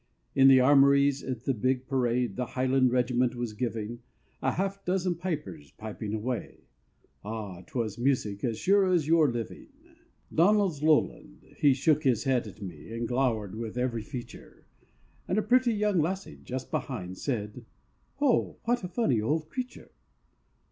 [0.33, 3.99] In the armories, at the big parade The highland regiment was giving,
[4.41, 6.61] A half dozen pipers piping away
[7.23, 7.61] Ah!
[7.67, 9.67] 'twas music, as sure as your living.
[10.33, 14.65] Donald's lowland, he shook his head at me, And glowered with every feature,
[15.27, 17.63] And a pretty young lassie just behind Said:
[18.19, 19.91] "Oh, what a funny old creature!"